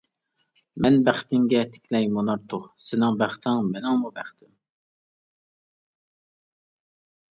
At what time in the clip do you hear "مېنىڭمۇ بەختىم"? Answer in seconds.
3.71-4.53